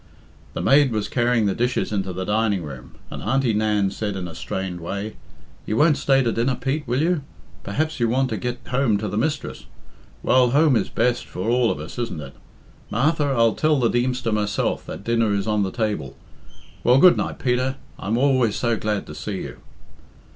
[0.55, 4.27] The maid was carrying the dishes into the dining room, and Auntie Nan said in
[4.27, 5.15] a strained way,
[5.67, 7.21] "You won't stay to dinner, Pete, will you?
[7.61, 9.67] Perhaps you want to get home to the mistress.
[10.23, 12.33] Well, home is best for all of us, isn't it?
[12.89, 16.17] Martha, I'll tell the Deemster myself that dinner is on the table.
[16.83, 17.75] Well, good night, Peter.
[17.99, 19.57] I'm always so glad to see you."